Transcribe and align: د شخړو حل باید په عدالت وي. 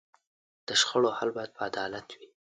د 0.67 0.69
شخړو 0.81 1.09
حل 1.17 1.29
باید 1.35 1.51
په 1.57 1.61
عدالت 1.69 2.07
وي. 2.17 2.27